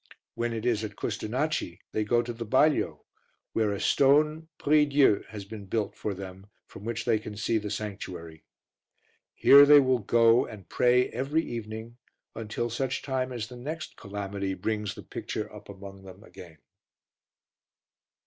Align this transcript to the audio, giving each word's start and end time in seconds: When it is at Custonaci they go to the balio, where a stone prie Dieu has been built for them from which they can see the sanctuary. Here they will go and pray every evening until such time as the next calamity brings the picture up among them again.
When 0.33 0.51
it 0.51 0.65
is 0.65 0.83
at 0.83 0.95
Custonaci 0.95 1.77
they 1.91 2.03
go 2.03 2.23
to 2.23 2.33
the 2.33 2.43
balio, 2.43 3.05
where 3.53 3.71
a 3.71 3.79
stone 3.79 4.47
prie 4.57 4.83
Dieu 4.87 5.23
has 5.29 5.45
been 5.45 5.65
built 5.67 5.95
for 5.95 6.15
them 6.15 6.47
from 6.65 6.85
which 6.85 7.05
they 7.05 7.19
can 7.19 7.37
see 7.37 7.59
the 7.59 7.69
sanctuary. 7.69 8.43
Here 9.35 9.63
they 9.63 9.79
will 9.79 9.99
go 9.99 10.47
and 10.47 10.67
pray 10.67 11.09
every 11.09 11.43
evening 11.43 11.97
until 12.33 12.71
such 12.71 13.03
time 13.03 13.31
as 13.31 13.45
the 13.45 13.57
next 13.57 13.95
calamity 13.95 14.55
brings 14.55 14.95
the 14.95 15.03
picture 15.03 15.53
up 15.53 15.69
among 15.69 16.01
them 16.01 16.23
again. 16.23 16.57